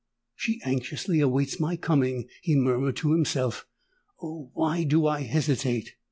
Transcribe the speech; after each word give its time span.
"She 0.35 0.59
anxiously 0.65 1.19
awaits 1.19 1.59
my 1.59 1.75
coming!" 1.75 2.27
he 2.41 2.55
murmured 2.55 2.95
to 2.95 3.11
himself. 3.11 3.67
"Oh! 4.19 4.49
why 4.55 4.83
do 4.83 5.05
I 5.05 5.21
hesitate?" 5.21 5.93